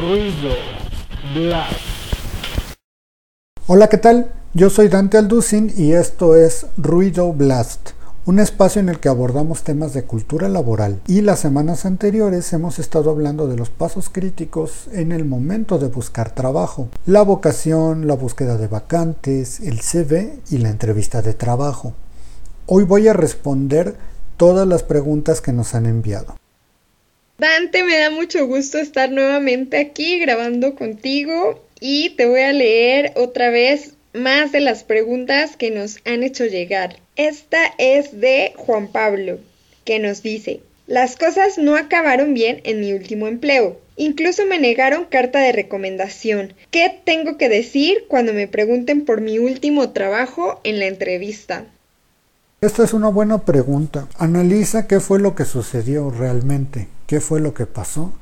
Ruido 0.00 0.54
Blast. 1.34 1.72
Hola, 3.66 3.88
¿qué 3.88 3.98
tal? 3.98 4.32
Yo 4.52 4.68
soy 4.68 4.88
Dante 4.88 5.18
Alducin 5.18 5.72
y 5.76 5.92
esto 5.92 6.34
es 6.34 6.66
Ruido 6.76 7.32
Blast, 7.32 7.90
un 8.26 8.40
espacio 8.40 8.80
en 8.80 8.88
el 8.88 8.98
que 8.98 9.08
abordamos 9.08 9.62
temas 9.62 9.94
de 9.94 10.04
cultura 10.04 10.48
laboral 10.48 11.00
y 11.06 11.20
las 11.20 11.38
semanas 11.38 11.84
anteriores 11.84 12.52
hemos 12.52 12.78
estado 12.78 13.10
hablando 13.10 13.46
de 13.46 13.56
los 13.56 13.70
pasos 13.70 14.08
críticos 14.08 14.88
en 14.92 15.12
el 15.12 15.24
momento 15.24 15.78
de 15.78 15.88
buscar 15.88 16.34
trabajo, 16.34 16.88
la 17.06 17.22
vocación, 17.22 18.08
la 18.08 18.14
búsqueda 18.14 18.56
de 18.56 18.66
vacantes, 18.66 19.60
el 19.60 19.80
CV 19.80 20.40
y 20.50 20.58
la 20.58 20.70
entrevista 20.70 21.22
de 21.22 21.34
trabajo. 21.34 21.92
Hoy 22.66 22.84
voy 22.84 23.06
a 23.06 23.12
responder 23.12 23.96
todas 24.36 24.66
las 24.66 24.82
preguntas 24.82 25.40
que 25.40 25.52
nos 25.52 25.74
han 25.74 25.86
enviado. 25.86 26.34
Dante, 27.36 27.82
me 27.82 27.98
da 27.98 28.10
mucho 28.10 28.46
gusto 28.46 28.78
estar 28.78 29.10
nuevamente 29.10 29.78
aquí 29.78 30.20
grabando 30.20 30.76
contigo 30.76 31.66
y 31.80 32.10
te 32.10 32.26
voy 32.26 32.42
a 32.42 32.52
leer 32.52 33.12
otra 33.16 33.50
vez 33.50 33.94
más 34.12 34.52
de 34.52 34.60
las 34.60 34.84
preguntas 34.84 35.56
que 35.56 35.72
nos 35.72 35.98
han 36.04 36.22
hecho 36.22 36.46
llegar. 36.46 37.00
Esta 37.16 37.74
es 37.78 38.20
de 38.20 38.52
Juan 38.56 38.86
Pablo, 38.86 39.40
que 39.84 39.98
nos 39.98 40.22
dice, 40.22 40.60
las 40.86 41.16
cosas 41.16 41.58
no 41.58 41.74
acabaron 41.74 42.34
bien 42.34 42.60
en 42.62 42.80
mi 42.80 42.92
último 42.92 43.26
empleo. 43.26 43.80
Incluso 43.96 44.46
me 44.46 44.60
negaron 44.60 45.04
carta 45.04 45.40
de 45.40 45.50
recomendación. 45.50 46.54
¿Qué 46.70 46.92
tengo 47.04 47.36
que 47.36 47.48
decir 47.48 48.04
cuando 48.06 48.32
me 48.32 48.46
pregunten 48.46 49.04
por 49.04 49.20
mi 49.20 49.40
último 49.40 49.90
trabajo 49.90 50.60
en 50.62 50.78
la 50.78 50.86
entrevista? 50.86 51.66
Esta 52.64 52.82
es 52.82 52.94
una 52.94 53.08
buena 53.08 53.42
pregunta. 53.42 54.08
Analiza 54.16 54.86
qué 54.86 54.98
fue 54.98 55.18
lo 55.18 55.34
que 55.34 55.44
sucedió 55.44 56.08
realmente 56.10 56.88
qué 57.06 57.20
fue 57.20 57.38
lo 57.38 57.52
que 57.52 57.66
pasó, 57.66 58.14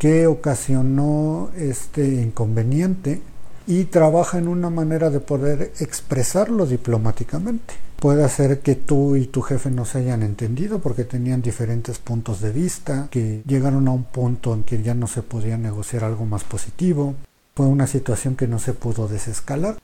qué 0.00 0.26
ocasionó 0.26 1.50
este 1.56 2.04
inconveniente 2.04 3.20
y 3.68 3.84
trabaja 3.84 4.38
en 4.38 4.48
una 4.48 4.68
manera 4.68 5.10
de 5.10 5.20
poder 5.20 5.70
expresarlo 5.78 6.66
diplomáticamente. 6.66 7.74
Puede 8.00 8.28
ser 8.28 8.58
que 8.62 8.74
tú 8.74 9.14
y 9.14 9.26
tu 9.26 9.42
jefe 9.42 9.70
no 9.70 9.84
se 9.84 9.98
hayan 9.98 10.24
entendido 10.24 10.80
porque 10.80 11.04
tenían 11.04 11.40
diferentes 11.40 12.00
puntos 12.00 12.40
de 12.40 12.50
vista, 12.50 13.06
que 13.12 13.42
llegaron 13.46 13.86
a 13.86 13.92
un 13.92 14.02
punto 14.02 14.54
en 14.54 14.64
que 14.64 14.82
ya 14.82 14.94
no 14.94 15.06
se 15.06 15.22
podía 15.22 15.56
negociar 15.56 16.02
algo 16.02 16.26
más 16.26 16.42
positivo. 16.42 17.14
Fue 17.54 17.66
una 17.66 17.86
situación 17.86 18.34
que 18.34 18.48
no 18.48 18.58
se 18.58 18.72
pudo 18.72 19.06
desescalar. 19.06 19.76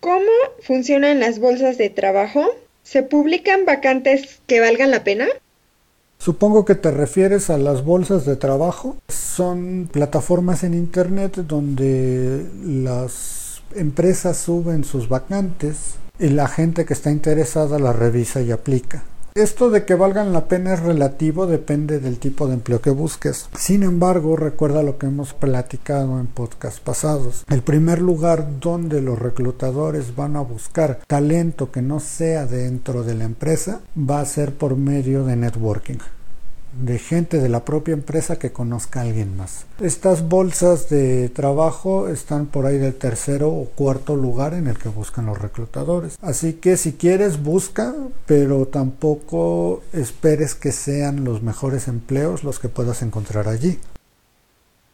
¿Cómo 0.00 0.32
funcionan 0.66 1.20
las 1.20 1.38
bolsas 1.38 1.76
de 1.76 1.90
trabajo? 1.90 2.46
¿Se 2.84 3.02
publican 3.02 3.64
vacantes 3.64 4.40
que 4.46 4.60
valgan 4.60 4.90
la 4.90 5.02
pena? 5.04 5.26
Supongo 6.18 6.64
que 6.64 6.74
te 6.74 6.90
refieres 6.90 7.50
a 7.50 7.58
las 7.58 7.82
bolsas 7.82 8.24
de 8.26 8.36
trabajo. 8.36 8.96
Son 9.08 9.88
plataformas 9.90 10.62
en 10.64 10.74
Internet 10.74 11.36
donde 11.48 12.46
las 12.62 13.62
empresas 13.74 14.36
suben 14.36 14.84
sus 14.84 15.08
vacantes 15.08 15.94
y 16.18 16.28
la 16.28 16.46
gente 16.46 16.84
que 16.84 16.92
está 16.92 17.10
interesada 17.10 17.78
la 17.78 17.92
revisa 17.92 18.42
y 18.42 18.52
aplica. 18.52 19.02
Esto 19.36 19.68
de 19.68 19.84
que 19.84 19.96
valgan 19.96 20.32
la 20.32 20.46
pena 20.46 20.74
es 20.74 20.80
relativo, 20.80 21.48
depende 21.48 21.98
del 21.98 22.20
tipo 22.20 22.46
de 22.46 22.54
empleo 22.54 22.80
que 22.80 22.90
busques. 22.90 23.48
Sin 23.58 23.82
embargo, 23.82 24.36
recuerda 24.36 24.84
lo 24.84 24.96
que 24.96 25.06
hemos 25.06 25.34
platicado 25.34 26.20
en 26.20 26.28
podcasts 26.28 26.78
pasados. 26.78 27.44
El 27.48 27.62
primer 27.62 28.00
lugar 28.00 28.60
donde 28.60 29.02
los 29.02 29.18
reclutadores 29.18 30.14
van 30.14 30.36
a 30.36 30.40
buscar 30.40 31.00
talento 31.08 31.72
que 31.72 31.82
no 31.82 31.98
sea 31.98 32.46
dentro 32.46 33.02
de 33.02 33.16
la 33.16 33.24
empresa 33.24 33.80
va 33.98 34.20
a 34.20 34.24
ser 34.24 34.54
por 34.54 34.76
medio 34.76 35.24
de 35.24 35.34
networking 35.34 35.98
de 36.80 36.98
gente 36.98 37.38
de 37.38 37.48
la 37.48 37.64
propia 37.64 37.94
empresa 37.94 38.38
que 38.38 38.52
conozca 38.52 39.00
a 39.00 39.02
alguien 39.04 39.36
más. 39.36 39.66
Estas 39.80 40.28
bolsas 40.28 40.88
de 40.88 41.28
trabajo 41.28 42.08
están 42.08 42.46
por 42.46 42.66
ahí 42.66 42.78
del 42.78 42.94
tercero 42.94 43.48
o 43.50 43.66
cuarto 43.66 44.16
lugar 44.16 44.54
en 44.54 44.66
el 44.66 44.78
que 44.78 44.88
buscan 44.88 45.26
los 45.26 45.40
reclutadores. 45.40 46.18
Así 46.20 46.54
que 46.54 46.76
si 46.76 46.92
quieres 46.92 47.42
busca, 47.42 47.94
pero 48.26 48.66
tampoco 48.66 49.82
esperes 49.92 50.54
que 50.54 50.72
sean 50.72 51.24
los 51.24 51.42
mejores 51.42 51.88
empleos 51.88 52.44
los 52.44 52.58
que 52.58 52.68
puedas 52.68 53.02
encontrar 53.02 53.48
allí. 53.48 53.78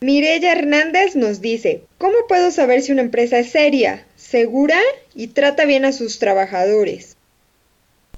Mireya 0.02 0.52
Hernández 0.52 1.14
nos 1.14 1.42
dice, 1.42 1.82
¿cómo 1.98 2.14
puedo 2.26 2.50
saber 2.50 2.80
si 2.80 2.90
una 2.90 3.02
empresa 3.02 3.38
es 3.38 3.50
seria, 3.50 4.06
segura 4.16 4.78
y 5.14 5.28
trata 5.28 5.66
bien 5.66 5.84
a 5.84 5.92
sus 5.92 6.18
trabajadores? 6.18 7.16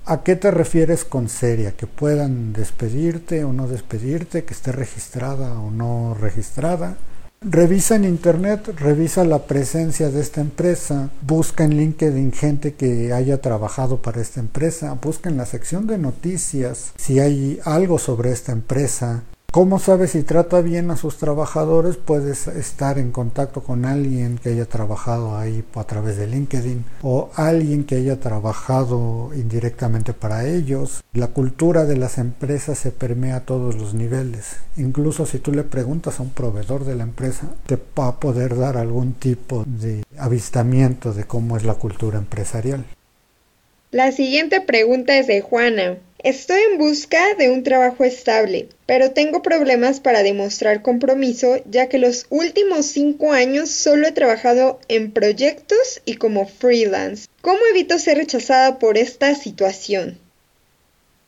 ¿A 0.04 0.24
qué 0.24 0.34
te 0.34 0.50
refieres 0.50 1.04
con 1.04 1.28
seria? 1.28 1.76
¿Que 1.76 1.86
puedan 1.86 2.52
despedirte 2.52 3.44
o 3.44 3.52
no 3.52 3.68
despedirte? 3.68 4.44
¿Que 4.44 4.52
esté 4.52 4.72
registrada 4.72 5.60
o 5.60 5.70
no 5.70 6.14
registrada? 6.14 6.96
Revisa 7.40 7.94
en 7.96 8.04
internet, 8.04 8.68
revisa 8.78 9.24
la 9.24 9.46
presencia 9.46 10.10
de 10.10 10.20
esta 10.20 10.40
empresa, 10.40 11.10
busca 11.26 11.64
en 11.64 11.76
LinkedIn 11.76 12.32
gente 12.32 12.74
que 12.74 13.12
haya 13.12 13.40
trabajado 13.40 14.02
para 14.02 14.20
esta 14.20 14.40
empresa, 14.40 14.96
busca 15.00 15.28
en 15.28 15.36
la 15.36 15.46
sección 15.46 15.86
de 15.86 15.98
noticias 15.98 16.92
si 16.96 17.18
hay 17.18 17.60
algo 17.64 17.98
sobre 17.98 18.30
esta 18.30 18.52
empresa, 18.52 19.22
¿Cómo 19.52 19.78
sabes 19.78 20.12
si 20.12 20.22
trata 20.22 20.62
bien 20.62 20.90
a 20.90 20.96
sus 20.96 21.18
trabajadores? 21.18 21.98
Puedes 21.98 22.46
estar 22.46 22.98
en 22.98 23.12
contacto 23.12 23.62
con 23.62 23.84
alguien 23.84 24.38
que 24.38 24.48
haya 24.48 24.64
trabajado 24.64 25.36
ahí 25.36 25.62
a 25.74 25.84
través 25.84 26.16
de 26.16 26.26
LinkedIn 26.26 26.82
o 27.02 27.28
alguien 27.34 27.84
que 27.84 27.96
haya 27.96 28.18
trabajado 28.18 29.30
indirectamente 29.34 30.14
para 30.14 30.48
ellos. 30.48 31.04
La 31.12 31.26
cultura 31.26 31.84
de 31.84 31.98
las 31.98 32.16
empresas 32.16 32.78
se 32.78 32.92
permea 32.92 33.36
a 33.36 33.40
todos 33.40 33.74
los 33.74 33.92
niveles. 33.92 34.56
Incluso 34.78 35.26
si 35.26 35.38
tú 35.38 35.52
le 35.52 35.64
preguntas 35.64 36.18
a 36.18 36.22
un 36.22 36.30
proveedor 36.30 36.86
de 36.86 36.96
la 36.96 37.02
empresa, 37.02 37.48
te 37.66 37.76
va 37.76 38.08
a 38.08 38.20
poder 38.20 38.56
dar 38.56 38.78
algún 38.78 39.12
tipo 39.12 39.64
de 39.66 40.02
avistamiento 40.16 41.12
de 41.12 41.24
cómo 41.24 41.58
es 41.58 41.64
la 41.64 41.74
cultura 41.74 42.16
empresarial. 42.16 42.86
La 43.90 44.12
siguiente 44.12 44.62
pregunta 44.62 45.18
es 45.18 45.26
de 45.26 45.42
Juana. 45.42 45.98
Estoy 46.24 46.60
en 46.70 46.78
busca 46.78 47.34
de 47.36 47.50
un 47.50 47.64
trabajo 47.64 48.04
estable, 48.04 48.68
pero 48.86 49.10
tengo 49.10 49.42
problemas 49.42 49.98
para 49.98 50.22
demostrar 50.22 50.80
compromiso 50.80 51.56
ya 51.68 51.88
que 51.88 51.98
los 51.98 52.26
últimos 52.30 52.86
cinco 52.86 53.32
años 53.32 53.70
solo 53.70 54.06
he 54.06 54.12
trabajado 54.12 54.78
en 54.86 55.10
proyectos 55.10 56.00
y 56.04 56.14
como 56.14 56.46
freelance. 56.46 57.26
¿Cómo 57.40 57.58
evito 57.72 57.98
ser 57.98 58.18
rechazada 58.18 58.78
por 58.78 58.98
esta 58.98 59.34
situación? 59.34 60.16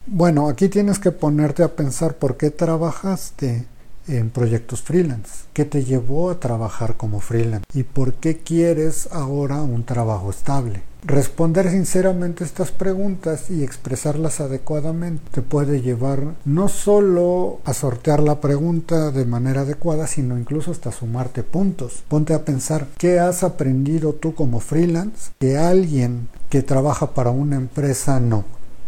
Bueno, 0.07 0.49
aquí 0.49 0.69
tienes 0.69 1.01
que 1.01 1.11
ponerte 1.11 1.65
a 1.65 1.75
pensar 1.75 2.15
por 2.15 2.37
qué 2.37 2.51
trabajaste 2.51 3.65
en 4.07 4.31
proyectos 4.31 4.83
freelance. 4.83 5.47
¿Qué 5.55 5.65
te 5.65 5.83
llevó 5.83 6.31
a 6.31 6.39
trabajar 6.39 6.97
como 6.97 7.19
freelance? 7.19 7.67
¿Y 7.75 7.83
por 7.83 8.15
qué 8.15 8.39
quieres 8.39 9.09
ahora 9.11 9.61
un 9.61 9.85
trabajo 9.85 10.31
estable? 10.31 10.83
Responder 11.07 11.71
sinceramente 11.71 12.45
estas 12.45 12.71
preguntas 12.71 13.51
y 13.51 13.63
expresarlas 13.63 14.41
adecuadamente 14.41 15.23
te 15.33 15.43
puede 15.43 15.83
llevar 15.83 16.35
no 16.47 16.69
solo 16.69 17.61
a 17.67 17.75
sortear 17.75 18.21
la 18.21 18.41
pregunta 18.41 19.11
de 19.11 19.27
manera 19.27 19.61
adecuada, 19.61 20.07
sino 20.07 20.39
incluso 20.39 20.71
hasta 20.71 20.93
sumarte 20.93 21.43
puntos. 21.43 22.03
Ponte 22.09 22.33
a 22.33 22.47
pensar 22.47 22.87
qué 22.97 23.21
has 23.21 23.45
aprendido 23.45 24.15
tú 24.15 24.35
como 24.35 24.61
freelance 24.61 25.33
que 25.39 25.59
alguien 25.59 26.29
que 26.49 26.63
trabaja 26.63 27.13
para 27.13 27.29
una 27.29 27.57
empresa 27.57 28.19
no. 28.19 28.47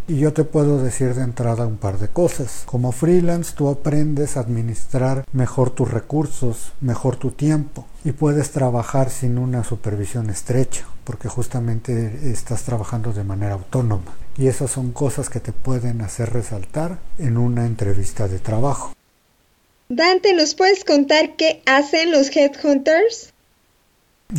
Y 0.09 0.17
yo 0.17 0.33
te 0.33 0.45
puedo 0.45 0.83
decir 0.83 1.15
de 1.15 1.23
entrada 1.23 1.67
un 1.67 1.77
par 1.77 1.99
de 1.99 2.09
cosas. 2.09 2.63
Como 2.65 2.93
freelance 2.93 3.53
tú 3.55 3.69
aprendes 3.69 4.39
a 4.39 4.41
administrar 4.41 5.27
mejor 5.33 5.69
tus 5.69 5.91
recursos, 5.91 6.73
mejor 6.81 7.17
tu 7.17 7.33
tiempo 7.33 7.85
y 8.07 8.13
puedes 8.13 8.53
trabajar 8.53 9.11
sin 9.11 9.37
una 9.37 9.65
supervisión 9.65 10.31
estrecha 10.31 10.87
porque 11.03 11.29
justamente 11.29 12.31
estás 12.31 12.63
trabajando 12.63 13.13
de 13.13 13.25
manera 13.25 13.55
autónoma. 13.55 14.15
Y 14.39 14.47
esas 14.47 14.71
son 14.71 14.93
cosas 14.93 15.29
que 15.29 15.41
te 15.41 15.51
pueden 15.51 16.01
hacer 16.03 16.33
resaltar 16.33 16.99
en 17.19 17.37
una 17.37 17.67
entrevista 17.67 18.29
de 18.29 18.39
trabajo. 18.39 18.93
Dante, 19.89 20.35
¿nos 20.35 20.55
puedes 20.55 20.85
contar 20.85 21.35
qué 21.35 21.63
hacen 21.67 22.13
los 22.13 22.29
headhunters? 22.37 23.33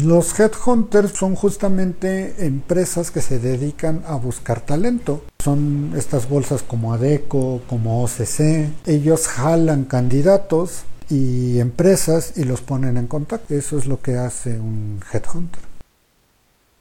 Los 0.01 0.39
headhunters 0.39 1.11
son 1.11 1.35
justamente 1.35 2.45
empresas 2.45 3.11
que 3.11 3.21
se 3.21 3.37
dedican 3.37 4.01
a 4.07 4.15
buscar 4.15 4.61
talento. 4.61 5.25
Son 5.43 5.93
estas 5.97 6.29
bolsas 6.29 6.63
como 6.63 6.93
ADECO, 6.93 7.63
como 7.67 8.01
OCC. 8.01 8.69
Ellos 8.85 9.27
jalan 9.27 9.83
candidatos 9.83 10.83
y 11.09 11.59
empresas 11.59 12.33
y 12.35 12.43
los 12.43 12.61
ponen 12.61 12.97
en 12.97 13.07
contacto. 13.07 13.55
Eso 13.55 13.77
es 13.77 13.85
lo 13.85 14.01
que 14.01 14.15
hace 14.15 14.51
un 14.59 15.01
headhunter. 15.11 15.61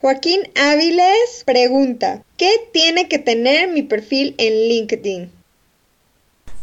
Joaquín 0.00 0.40
Áviles 0.55 1.43
pregunta, 1.44 2.23
¿qué 2.37 2.50
tiene 2.73 3.08
que 3.08 3.19
tener 3.19 3.70
mi 3.70 3.82
perfil 3.82 4.34
en 4.38 4.69
LinkedIn? 4.69 5.31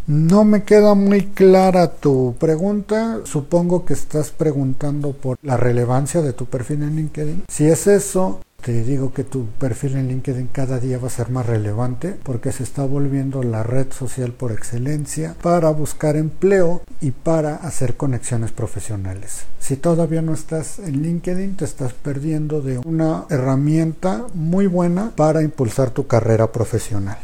No 0.05 0.43
me 0.43 0.63
queda 0.63 0.95
muy 0.95 1.27
clara 1.27 1.93
tu 1.93 2.35
pregunta. 2.37 3.21
Supongo 3.23 3.85
que 3.85 3.93
estás 3.93 4.31
preguntando 4.31 5.13
por 5.13 5.37
la 5.41 5.55
relevancia 5.55 6.21
de 6.21 6.33
tu 6.33 6.45
perfil 6.45 6.83
en 6.83 6.97
LinkedIn. 6.97 7.43
Si 7.47 7.65
es 7.65 7.87
eso, 7.87 8.41
te 8.63 8.83
digo 8.83 9.13
que 9.13 9.25
tu 9.25 9.47
perfil 9.59 9.97
en 9.97 10.07
LinkedIn 10.07 10.47
cada 10.47 10.79
día 10.79 10.97
va 10.97 11.07
a 11.07 11.11
ser 11.11 11.29
más 11.29 11.45
relevante 11.45 12.15
porque 12.23 12.53
se 12.53 12.63
está 12.63 12.85
volviendo 12.85 13.43
la 13.43 13.61
red 13.61 13.91
social 13.91 14.31
por 14.31 14.53
excelencia 14.53 15.35
para 15.41 15.69
buscar 15.71 16.15
empleo 16.15 16.81
y 17.01 17.11
para 17.11 17.55
hacer 17.55 17.95
conexiones 17.95 18.51
profesionales. 18.51 19.43
Si 19.59 19.75
todavía 19.75 20.21
no 20.21 20.33
estás 20.33 20.79
en 20.79 21.03
LinkedIn, 21.03 21.57
te 21.57 21.65
estás 21.65 21.91
perdiendo 21.91 22.61
de 22.61 22.77
una 22.77 23.25
herramienta 23.29 24.27
muy 24.33 24.67
buena 24.67 25.11
para 25.15 25.41
impulsar 25.41 25.91
tu 25.91 26.07
carrera 26.07 26.53
profesional. 26.53 27.17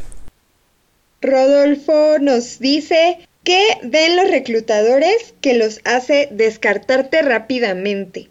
Rodolfo 1.22 2.18
nos 2.20 2.58
dice, 2.58 3.26
¿qué 3.44 3.78
ven 3.82 4.16
los 4.16 4.30
reclutadores 4.30 5.34
que 5.40 5.54
los 5.54 5.80
hace 5.84 6.28
descartarte 6.32 7.22
rápidamente? 7.22 8.28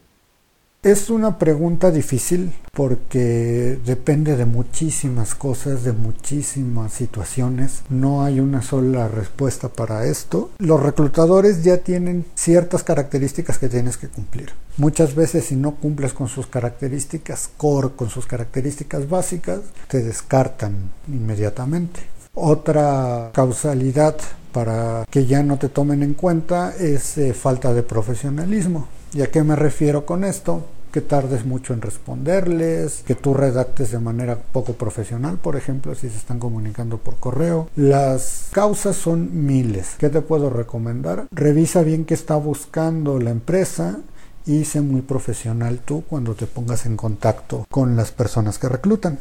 Es 0.81 1.09
una 1.09 1.37
pregunta 1.37 1.91
difícil 1.91 2.53
porque 2.71 3.77
depende 3.85 4.37
de 4.37 4.45
muchísimas 4.45 5.35
cosas, 5.35 5.83
de 5.83 5.91
muchísimas 5.91 6.93
situaciones. 6.93 7.81
No 7.89 8.23
hay 8.23 8.39
una 8.39 8.61
sola 8.61 9.09
respuesta 9.09 9.67
para 9.67 10.05
esto. 10.05 10.51
Los 10.57 10.81
reclutadores 10.81 11.65
ya 11.65 11.79
tienen 11.79 12.23
ciertas 12.33 12.83
características 12.83 13.57
que 13.57 13.67
tienes 13.67 13.97
que 13.97 14.07
cumplir. 14.07 14.53
Muchas 14.77 15.15
veces 15.15 15.47
si 15.47 15.57
no 15.57 15.75
cumples 15.75 16.13
con 16.13 16.29
sus 16.29 16.47
características 16.47 17.49
core, 17.57 17.89
con 17.97 18.09
sus 18.09 18.25
características 18.25 19.09
básicas, 19.09 19.59
te 19.89 20.01
descartan 20.01 20.91
inmediatamente. 21.09 21.99
Otra 22.33 23.31
causalidad 23.33 24.15
para 24.53 25.05
que 25.11 25.25
ya 25.25 25.43
no 25.43 25.59
te 25.59 25.67
tomen 25.67 26.03
en 26.03 26.13
cuenta 26.13 26.73
es 26.79 27.17
eh, 27.17 27.33
falta 27.33 27.73
de 27.73 27.83
profesionalismo. 27.83 28.87
¿Y 29.13 29.21
a 29.21 29.27
qué 29.27 29.44
me 29.44 29.56
refiero 29.56 30.06
con 30.06 30.23
esto? 30.23 30.63
que 30.91 31.01
tardes 31.01 31.45
mucho 31.45 31.73
en 31.73 31.81
responderles, 31.81 33.03
que 33.06 33.15
tú 33.15 33.33
redactes 33.33 33.91
de 33.91 34.00
manera 34.00 34.38
poco 34.38 34.73
profesional, 34.73 35.38
por 35.38 35.56
ejemplo, 35.56 35.94
si 35.95 36.09
se 36.09 36.17
están 36.17 36.39
comunicando 36.39 36.97
por 36.97 37.17
correo. 37.17 37.69
Las 37.75 38.47
causas 38.51 38.95
son 38.95 39.45
miles. 39.45 39.95
¿Qué 40.00 40.09
te 40.09 40.21
puedo 40.21 40.50
recomendar? 40.50 41.27
Revisa 41.31 41.83
bien 41.83 42.06
qué 42.06 42.13
está 42.13 42.35
buscando 42.38 43.19
la 43.19 43.29
empresa 43.29 44.00
y 44.45 44.65
sé 44.65 44.81
muy 44.81 45.01
profesional 45.01 45.79
tú 45.79 46.03
cuando 46.09 46.33
te 46.33 46.47
pongas 46.47 46.85
en 46.85 46.97
contacto 46.97 47.67
con 47.69 47.95
las 47.95 48.12
personas 48.12 48.57
que 48.57 48.69
reclutan. 48.69 49.19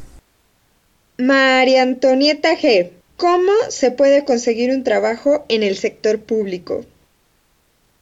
María 1.18 1.82
Antonieta 1.82 2.56
G. 2.56 2.92
¿Cómo 3.16 3.50
se 3.68 3.90
puede 3.90 4.24
conseguir 4.24 4.70
un 4.70 4.84
trabajo 4.84 5.44
en 5.48 5.64
el 5.64 5.76
sector 5.76 6.20
público? 6.20 6.84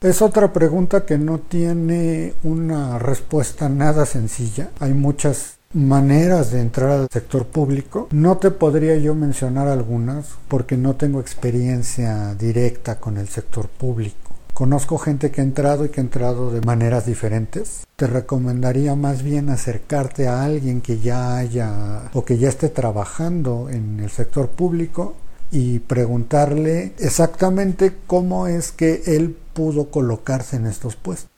Es 0.02 0.20
otra 0.20 0.52
pregunta 0.52 1.06
que 1.06 1.16
no 1.16 1.38
tiene 1.38 2.34
una 2.42 2.98
respuesta 2.98 3.70
nada 3.70 4.04
sencilla. 4.04 4.68
Hay 4.78 4.92
muchas 4.92 5.56
maneras 5.72 6.50
de 6.50 6.60
entrar 6.60 6.90
al 6.90 7.08
sector 7.10 7.46
público. 7.46 8.06
No 8.10 8.36
te 8.36 8.50
podría 8.50 8.96
yo 8.96 9.14
mencionar 9.14 9.68
algunas 9.68 10.26
porque 10.48 10.76
no 10.76 10.96
tengo 10.96 11.18
experiencia 11.18 12.34
directa 12.34 13.00
con 13.00 13.16
el 13.16 13.28
sector 13.28 13.68
público. 13.68 14.34
Conozco 14.52 14.98
gente 14.98 15.30
que 15.30 15.40
ha 15.40 15.44
entrado 15.44 15.86
y 15.86 15.88
que 15.88 16.00
ha 16.00 16.04
entrado 16.04 16.50
de 16.50 16.60
maneras 16.60 17.06
diferentes. 17.06 17.86
Te 17.96 18.06
recomendaría 18.06 18.94
más 18.96 19.22
bien 19.22 19.48
acercarte 19.48 20.28
a 20.28 20.44
alguien 20.44 20.82
que 20.82 20.98
ya 20.98 21.38
haya 21.38 22.10
o 22.12 22.22
que 22.22 22.36
ya 22.36 22.50
esté 22.50 22.68
trabajando 22.68 23.70
en 23.70 24.00
el 24.00 24.10
sector 24.10 24.48
público 24.48 25.14
y 25.56 25.78
preguntarle 25.78 26.92
exactamente 26.98 27.90
cómo 28.06 28.46
es 28.46 28.72
que 28.72 29.00
él 29.06 29.34
pudo 29.54 29.90
colocarse 29.90 30.56
en 30.56 30.66
estos 30.66 30.96
puestos. 30.96 31.30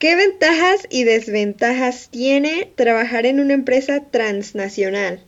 ¿Qué 0.00 0.16
ventajas 0.16 0.88
y 0.90 1.04
desventajas 1.04 2.08
tiene 2.10 2.72
trabajar 2.74 3.24
en 3.24 3.38
una 3.38 3.54
empresa 3.54 4.02
transnacional? 4.10 5.22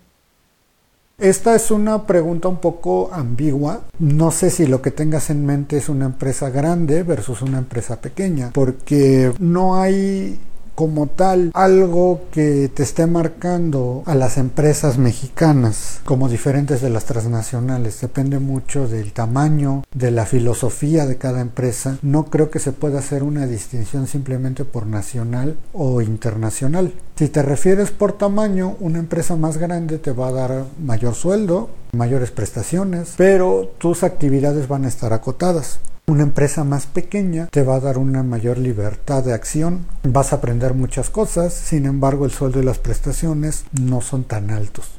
Esta 1.18 1.54
es 1.54 1.70
una 1.70 2.04
pregunta 2.08 2.48
un 2.48 2.56
poco 2.56 3.10
ambigua. 3.12 3.84
No 4.00 4.32
sé 4.32 4.50
si 4.50 4.66
lo 4.66 4.82
que 4.82 4.90
tengas 4.90 5.30
en 5.30 5.46
mente 5.46 5.76
es 5.76 5.88
una 5.88 6.06
empresa 6.06 6.50
grande 6.50 7.04
versus 7.04 7.42
una 7.42 7.58
empresa 7.58 8.00
pequeña, 8.00 8.50
porque 8.52 9.30
no 9.38 9.80
hay 9.80 10.40
como 10.74 11.06
tal 11.06 11.50
algo 11.54 12.22
que 12.30 12.70
te 12.72 12.82
esté 12.82 13.06
marcando 13.06 14.02
a 14.06 14.14
las 14.14 14.38
empresas 14.38 14.98
mexicanas 14.98 16.00
como 16.04 16.28
diferentes 16.28 16.80
de 16.80 16.90
las 16.90 17.04
transnacionales. 17.04 18.00
Depende 18.00 18.38
mucho 18.38 18.88
del 18.88 19.12
tamaño, 19.12 19.84
de 19.94 20.10
la 20.10 20.26
filosofía 20.26 21.06
de 21.06 21.16
cada 21.16 21.40
empresa. 21.40 21.98
No 22.02 22.26
creo 22.26 22.50
que 22.50 22.58
se 22.58 22.72
pueda 22.72 22.98
hacer 22.98 23.22
una 23.22 23.46
distinción 23.46 24.06
simplemente 24.06 24.64
por 24.64 24.86
nacional 24.86 25.56
o 25.72 26.00
internacional. 26.00 26.92
Si 27.16 27.28
te 27.28 27.42
refieres 27.42 27.90
por 27.90 28.12
tamaño, 28.12 28.76
una 28.80 28.98
empresa 28.98 29.36
más 29.36 29.56
grande 29.58 29.98
te 29.98 30.12
va 30.12 30.28
a 30.28 30.32
dar 30.32 30.64
mayor 30.84 31.14
sueldo, 31.14 31.70
mayores 31.92 32.30
prestaciones, 32.30 33.14
pero 33.16 33.70
tus 33.78 34.02
actividades 34.02 34.68
van 34.68 34.84
a 34.84 34.88
estar 34.88 35.12
acotadas. 35.12 35.78
Una 36.06 36.22
empresa 36.22 36.64
más 36.64 36.84
pequeña 36.84 37.46
te 37.46 37.62
va 37.62 37.76
a 37.76 37.80
dar 37.80 37.96
una 37.96 38.22
mayor 38.22 38.58
libertad 38.58 39.24
de 39.24 39.32
acción, 39.32 39.86
vas 40.02 40.32
a 40.32 40.36
aprender 40.36 40.74
muchas 40.74 41.08
cosas, 41.08 41.54
sin 41.54 41.86
embargo 41.86 42.26
el 42.26 42.30
sueldo 42.30 42.60
y 42.60 42.64
las 42.64 42.78
prestaciones 42.78 43.64
no 43.80 44.02
son 44.02 44.24
tan 44.24 44.50
altos. 44.50 44.90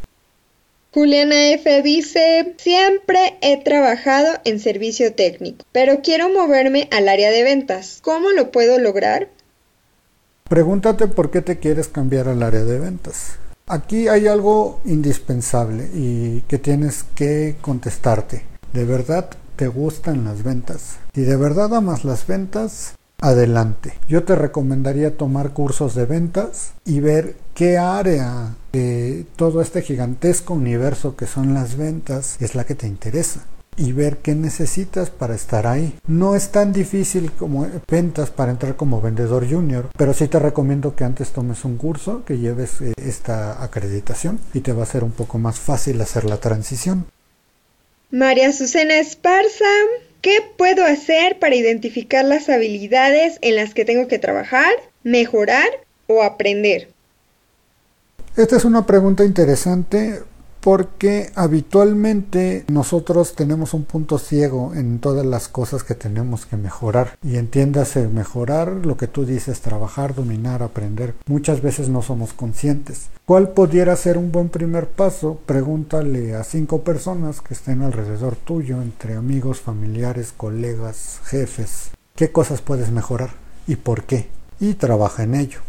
Juliana 0.96 1.50
F. 1.50 1.84
dice, 1.84 2.56
siempre 2.57 3.38
he 3.42 3.63
trabajado 3.63 4.30
en 4.46 4.60
servicio 4.60 5.13
técnico, 5.13 5.63
pero 5.72 6.02
quiero 6.02 6.30
moverme 6.30 6.90
al 6.92 7.07
área 7.07 7.30
de 7.30 7.44
ventas. 7.44 8.00
¿Cómo 8.02 8.31
lo 8.31 8.50
puedo 8.50 8.80
lograr? 8.80 9.30
Pregúntate 10.50 11.07
por 11.07 11.30
qué 11.30 11.42
te 11.42 11.60
quieres 11.60 11.88
cambiar 11.88 12.30
al 12.30 12.42
área 12.42 12.63
de 12.63 12.80
ventas. 12.80 13.36
Aquí 13.68 14.07
hay 14.07 14.28
algo 14.28 14.80
indispensable 14.86 15.88
y 15.94 16.42
que 16.48 16.57
tienes 16.57 17.04
que 17.13 17.57
contestarte. 17.62 18.44
¿De 18.74 18.86
verdad 18.86 19.30
te 19.56 19.68
gustan 19.68 20.25
las 20.25 20.44
ventas. 20.44 20.98
Si 21.13 21.22
de 21.22 21.36
verdad 21.36 21.74
amas 21.74 22.04
las 22.04 22.28
ventas, 22.28 22.96
adelante. 23.19 23.94
Yo 24.07 24.24
te 24.24 24.36
recomendaría 24.36 25.18
tomar 25.18 25.52
cursos 25.54 25.96
de 25.96 26.06
ventas 26.06 26.74
y 26.86 27.00
ver 27.00 27.38
qué 27.54 27.78
área 27.78 28.56
de 28.72 29.25
todo 29.36 29.62
este 29.62 29.81
gigantesco 29.81 30.54
universo 30.54 31.16
que 31.16 31.25
son 31.25 31.54
las 31.54 31.78
ventas 31.78 32.38
es 32.40 32.56
la 32.56 32.66
que 32.66 32.75
te 32.75 32.88
interesa 32.88 33.46
y 33.78 33.92
ver 33.92 34.18
qué 34.18 34.36
necesitas 34.36 35.10
para 35.10 35.36
estar 35.36 35.68
ahí. 35.68 35.98
No 36.07 36.36
es 36.36 36.50
tan 36.52 36.72
difícil 36.72 37.31
como 37.31 37.68
ventas 37.90 38.30
para 38.30 38.52
entrar 38.52 38.75
como 38.75 39.02
vendedor 39.02 39.50
junior, 39.50 39.90
pero 39.98 40.13
sí 40.13 40.28
te 40.28 40.40
recomiendo 40.40 40.96
que 40.96 41.04
antes 41.04 41.31
tomes 41.31 41.66
un 41.66 41.78
curso, 41.78 42.24
que 42.25 42.38
lleves 42.38 42.81
eh, 42.81 42.94
esta 42.98 43.63
acreditación 43.63 44.40
y 44.54 44.62
te 44.62 44.74
va 44.74 44.84
a 44.84 44.88
ser 44.88 45.04
un 45.04 45.12
poco 45.12 45.38
más 45.38 45.60
fácil 45.60 46.00
hacer 46.02 46.25
la 46.25 46.38
transición. 46.38 47.06
María 48.16 48.54
Susana 48.54 48.98
Esparza, 48.98 49.66
¿qué 50.22 50.38
puedo 50.56 50.86
hacer 50.86 51.38
para 51.38 51.54
identificar 51.54 52.24
las 52.24 52.48
habilidades 52.48 53.40
en 53.42 53.57
las 53.57 53.74
que 53.74 53.84
tengo 53.84 54.07
que 54.07 54.19
trabajar, 54.19 54.72
mejorar 55.04 55.68
o 56.07 56.24
aprender? 56.24 56.88
Esta 58.38 58.56
es 58.56 58.64
una 58.64 58.86
pregunta 58.86 59.26
interesante 59.26 60.22
porque 60.66 61.30
habitualmente 61.36 62.66
nosotros 62.69 63.36
tenemos 63.36 63.76
un 63.76 63.84
punto 63.84 64.18
ciego 64.18 64.74
en 64.74 64.98
todas 64.98 65.24
las 65.24 65.48
cosas 65.48 65.84
que 65.84 65.94
tenemos 65.94 66.48
que 66.48 66.57
mejorar 66.57 67.19
y 67.22 67.36
entiéndase 67.36 68.07
mejorar 68.07 68.69
lo 68.84 68.98
que 68.98 69.06
tú 69.06 69.28
dices 69.28 69.62
trabajar 69.62 70.16
dominar 70.16 70.64
aprender 70.64 71.14
muchas 71.28 71.62
veces 71.62 71.88
no 71.88 72.02
somos 72.02 72.34
conscientes 72.34 73.10
¿Cuál 73.26 73.50
pudiera 73.50 73.95
ser 73.95 74.18
un 74.18 74.31
buen 74.31 74.50
primer 74.50 74.88
paso? 74.88 75.40
Pregúntale 75.45 76.34
a 76.36 76.44
cinco 76.44 76.81
personas 76.81 77.42
que 77.42 77.56
estén 77.56 77.81
alrededor 77.81 78.36
tuyo, 78.36 78.84
entre 78.84 79.16
amigos, 79.16 79.62
familiares, 79.62 80.31
colegas, 80.36 81.22
jefes, 81.26 81.90
qué 82.16 82.31
cosas 82.31 82.62
puedes 82.62 82.92
mejorar 82.92 83.31
y 83.66 83.78
por 83.78 84.04
qué. 84.04 84.30
Y 84.60 84.76
trabaja 84.76 85.24
en 85.24 85.34
ello. 85.34 85.60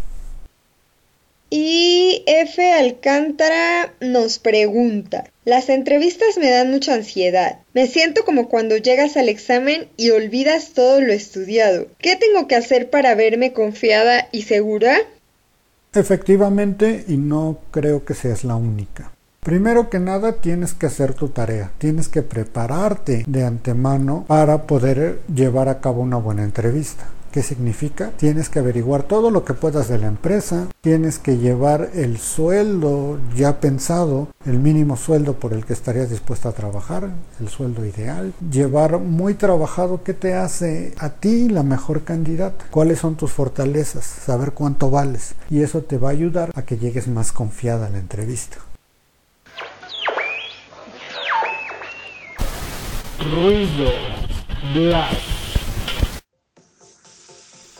Y 1.48 2.24
F. 2.26 2.72
Alcántara 2.72 3.94
nos 4.00 4.40
pregunta, 4.40 5.30
las 5.44 5.68
entrevistas 5.68 6.38
me 6.38 6.50
dan 6.50 6.72
mucha 6.72 6.94
ansiedad. 6.94 7.60
Me 7.72 7.86
siento 7.86 8.24
como 8.24 8.48
cuando 8.48 8.76
llegas 8.76 9.16
al 9.16 9.28
examen 9.28 9.88
y 9.96 10.10
olvidas 10.10 10.72
todo 10.74 11.00
lo 11.00 11.12
estudiado. 11.12 11.86
¿Qué 11.98 12.16
tengo 12.16 12.48
que 12.48 12.56
hacer 12.56 12.90
para 12.90 13.14
verme 13.14 13.52
confiada 13.52 14.28
y 14.32 14.42
segura? 14.42 14.98
Efectivamente, 15.94 17.04
y 17.06 17.16
no 17.16 17.58
creo 17.70 18.04
que 18.04 18.14
seas 18.14 18.42
la 18.42 18.56
única. 18.56 19.12
Primero 19.40 19.88
que 19.88 20.00
nada 20.00 20.40
tienes 20.40 20.74
que 20.74 20.86
hacer 20.86 21.14
tu 21.14 21.28
tarea, 21.28 21.70
tienes 21.78 22.08
que 22.08 22.22
prepararte 22.22 23.22
de 23.28 23.44
antemano 23.44 24.24
para 24.26 24.66
poder 24.66 25.20
llevar 25.32 25.68
a 25.68 25.80
cabo 25.80 26.02
una 26.02 26.16
buena 26.16 26.42
entrevista 26.42 27.06
¿Qué 27.36 27.42
significa? 27.42 28.12
Tienes 28.16 28.48
que 28.48 28.60
averiguar 28.60 29.02
todo 29.02 29.30
lo 29.30 29.44
que 29.44 29.52
puedas 29.52 29.88
de 29.88 29.98
la 29.98 30.06
empresa, 30.06 30.68
tienes 30.80 31.18
que 31.18 31.36
llevar 31.36 31.90
el 31.92 32.16
sueldo 32.16 33.18
ya 33.36 33.60
pensado, 33.60 34.28
el 34.46 34.58
mínimo 34.58 34.96
sueldo 34.96 35.34
por 35.34 35.52
el 35.52 35.66
que 35.66 35.74
estarías 35.74 36.08
dispuesto 36.08 36.48
a 36.48 36.52
trabajar, 36.52 37.10
el 37.38 37.48
sueldo 37.50 37.84
ideal, 37.84 38.32
llevar 38.50 39.00
muy 39.00 39.34
trabajado 39.34 40.02
qué 40.02 40.14
te 40.14 40.32
hace 40.32 40.94
a 40.96 41.10
ti 41.10 41.50
la 41.50 41.62
mejor 41.62 42.04
candidata, 42.04 42.64
cuáles 42.70 43.00
son 43.00 43.16
tus 43.16 43.32
fortalezas, 43.32 44.06
saber 44.06 44.52
cuánto 44.52 44.88
vales 44.88 45.34
y 45.50 45.60
eso 45.60 45.82
te 45.82 45.98
va 45.98 46.08
a 46.08 46.12
ayudar 46.12 46.52
a 46.54 46.62
que 46.62 46.78
llegues 46.78 47.06
más 47.06 47.32
confiada 47.32 47.88
a 47.88 47.90
la 47.90 47.98
entrevista. 47.98 48.56
ruido, 53.18 53.90
blast. 54.72 55.35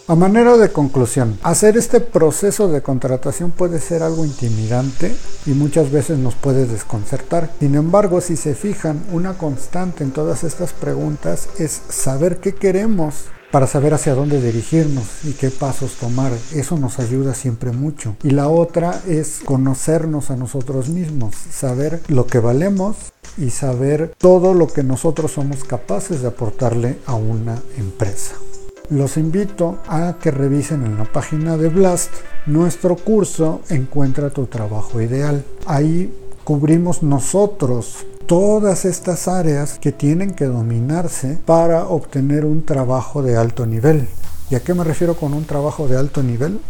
A 0.08 0.14
manera 0.14 0.56
de 0.56 0.70
conclusión, 0.70 1.36
hacer 1.42 1.76
este 1.76 1.98
proceso 1.98 2.68
de 2.68 2.80
contratación 2.80 3.50
puede 3.50 3.80
ser 3.80 4.04
algo 4.04 4.24
intimidante 4.24 5.12
y 5.46 5.50
muchas 5.50 5.90
veces 5.90 6.16
nos 6.16 6.36
puede 6.36 6.64
desconcertar. 6.66 7.50
Sin 7.58 7.74
embargo, 7.74 8.20
si 8.20 8.36
se 8.36 8.54
fijan, 8.54 9.02
una 9.10 9.36
constante 9.36 10.04
en 10.04 10.12
todas 10.12 10.44
estas 10.44 10.72
preguntas 10.72 11.48
es 11.58 11.82
saber 11.88 12.38
qué 12.38 12.54
queremos 12.54 13.24
para 13.50 13.66
saber 13.66 13.94
hacia 13.94 14.14
dónde 14.14 14.40
dirigirnos 14.40 15.24
y 15.24 15.32
qué 15.32 15.50
pasos 15.50 15.96
tomar. 15.96 16.30
Eso 16.54 16.78
nos 16.78 17.00
ayuda 17.00 17.34
siempre 17.34 17.72
mucho. 17.72 18.14
Y 18.22 18.30
la 18.30 18.48
otra 18.48 19.02
es 19.08 19.40
conocernos 19.44 20.30
a 20.30 20.36
nosotros 20.36 20.88
mismos, 20.88 21.34
saber 21.50 22.00
lo 22.06 22.28
que 22.28 22.38
valemos 22.38 22.94
y 23.36 23.50
saber 23.50 24.14
todo 24.18 24.54
lo 24.54 24.68
que 24.68 24.84
nosotros 24.84 25.32
somos 25.32 25.64
capaces 25.64 26.22
de 26.22 26.28
aportarle 26.28 27.00
a 27.06 27.16
una 27.16 27.60
empresa. 27.76 28.36
Los 28.88 29.16
invito 29.16 29.78
a 29.88 30.14
que 30.22 30.30
revisen 30.30 30.84
en 30.84 30.96
la 30.96 31.04
página 31.04 31.56
de 31.56 31.68
Blast 31.70 32.10
nuestro 32.46 32.94
curso 32.94 33.60
Encuentra 33.68 34.30
tu 34.30 34.46
trabajo 34.46 35.00
ideal. 35.00 35.44
Ahí 35.66 36.14
cubrimos 36.44 37.02
nosotros 37.02 38.06
todas 38.26 38.84
estas 38.84 39.26
áreas 39.26 39.80
que 39.80 39.90
tienen 39.90 40.34
que 40.34 40.44
dominarse 40.44 41.36
para 41.44 41.88
obtener 41.88 42.44
un 42.44 42.64
trabajo 42.64 43.24
de 43.24 43.36
alto 43.36 43.66
nivel. 43.66 44.06
¿Y 44.50 44.54
a 44.54 44.60
qué 44.60 44.72
me 44.72 44.84
refiero 44.84 45.16
con 45.16 45.34
un 45.34 45.46
trabajo 45.46 45.88
de 45.88 45.96
alto 45.96 46.22
nivel? 46.22 46.60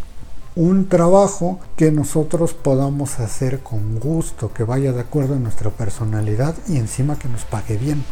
Un 0.55 0.89
trabajo 0.89 1.59
que 1.77 1.93
nosotros 1.93 2.55
podamos 2.55 3.21
hacer 3.21 3.61
con 3.61 4.01
gusto, 4.01 4.55
que 4.55 4.65
vaya 4.65 4.93
de 4.93 5.01
acuerdo 5.03 5.35
a 5.35 5.39
nuestra 5.39 5.69
personalidad 5.69 6.55
y 6.67 6.79
encima 6.79 7.19
que 7.19 7.29
nos 7.29 7.45
pague 7.45 7.77
bien. 7.77 8.03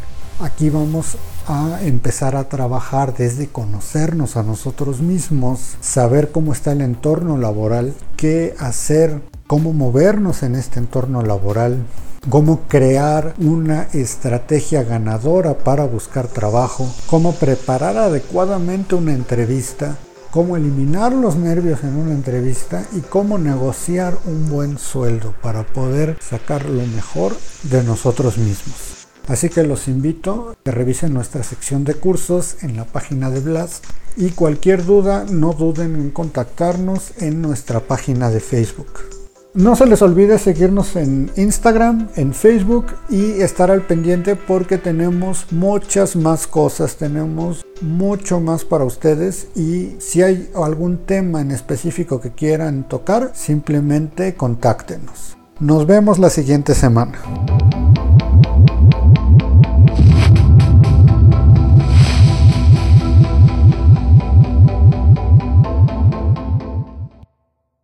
Aquí 0.40 0.68
vamos 0.68 1.16
a 1.47 1.81
empezar 1.83 2.37
a 2.37 2.49
trabajar 2.49 3.15
desde 3.17 3.49
conocernos 3.49 4.37
a 4.37 4.43
nosotros 4.43 5.01
mismos, 5.01 5.77
saber 5.81 6.31
cómo 6.31 6.53
está 6.53 6.73
el 6.73 6.81
entorno 6.81 7.37
laboral, 7.37 7.95
qué 8.17 8.55
hacer, 8.59 9.21
cómo 9.47 9.73
movernos 9.73 10.43
en 10.43 10.55
este 10.55 10.79
entorno 10.79 11.23
laboral, 11.23 11.85
cómo 12.31 12.61
crear 12.69 13.35
una 13.39 13.89
estrategia 13.93 14.83
ganadora 14.83 15.59
para 15.59 15.85
buscar 15.85 16.29
trabajo, 16.29 16.89
cómo 17.07 17.33
preparar 17.33 17.99
adecuadamente 17.99 18.95
una 18.95 19.13
entrevista, 19.13 19.97
cómo 20.31 20.57
eliminar 20.57 21.13
los 21.13 21.37
nervios 21.37 21.85
en 21.85 21.97
una 21.97 22.13
entrevista 22.13 22.85
y 22.93 23.01
cómo 23.01 23.39
negociar 23.39 24.17
un 24.25 24.49
buen 24.49 24.79
sueldo 24.79 25.35
para 25.43 25.65
poder 25.65 26.17
sacar 26.21 26.65
lo 26.65 26.87
mejor 26.87 27.37
de 27.65 27.85
nosotros 27.85 28.39
mismos. 28.39 29.03
Así 29.26 29.49
que 29.49 29.62
los 29.62 29.88
invito 29.88 30.50
a 30.50 30.57
que 30.62 30.71
revisen 30.71 31.14
nuestra 31.14 31.43
sección 31.43 31.85
de 31.85 31.95
cursos 31.95 32.62
en 32.62 32.76
la 32.76 32.85
página 32.85 33.31
de 33.31 33.40
Blast 33.40 33.85
y 34.16 34.31
cualquier 34.31 34.85
duda 34.85 35.25
no 35.31 35.52
duden 35.52 35.97
en 35.97 36.11
contactarnos 36.11 37.12
en 37.19 37.40
nuestra 37.43 37.81
página 37.81 38.31
de 38.31 38.40
Facebook. 38.40 39.14
No 39.54 39.76
se 39.76 39.87
les 39.87 40.02
olvide 40.02 40.40
seguirnos 40.40 40.97
en 40.97 41.31
Instagram, 41.37 42.09
en 42.16 42.35
Facebook 42.35 42.87
y 43.09 43.40
estar 43.40 43.71
al 43.71 43.83
pendiente 43.83 44.35
porque 44.35 44.78
tenemos 44.78 45.47
muchas 45.52 46.16
más 46.16 46.49
cosas, 46.49 46.97
tenemos 46.97 47.64
mucho 47.81 48.40
más 48.40 48.64
para 48.64 48.85
ustedes 48.85 49.47
y 49.54 49.95
si 50.00 50.23
hay 50.23 50.50
algún 50.57 51.07
tema 51.07 51.40
en 51.40 51.52
específico 51.52 52.21
que 52.21 52.33
quieran 52.33 52.88
tocar, 52.88 53.31
simplemente 53.35 54.35
contáctenos. 54.35 55.37
Nos 55.61 55.87
vemos 55.87 56.19
la 56.19 56.31
siguiente 56.31 56.75
semana. 56.75 57.84